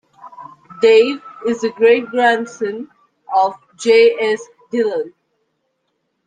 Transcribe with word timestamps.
Dave 0.81 1.21
is 1.45 1.61
the 1.61 1.69
great 1.69 2.07
grandson 2.07 2.89
of 3.35 3.53
J. 3.77 4.13
S. 4.15 4.43
Dillon. 4.71 5.13